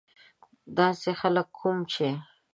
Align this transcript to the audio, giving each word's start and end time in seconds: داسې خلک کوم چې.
داسې 0.77 1.09
خلک 1.19 1.47
کوم 1.59 1.77
چې. 1.91 2.07